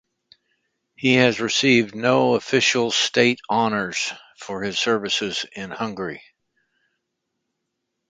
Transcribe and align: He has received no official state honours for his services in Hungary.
He 0.95 1.13
has 1.17 1.39
received 1.39 1.93
no 1.93 2.33
official 2.33 2.89
state 2.89 3.39
honours 3.51 4.11
for 4.35 4.63
his 4.63 4.79
services 4.79 5.45
in 5.55 5.69
Hungary. 5.69 6.23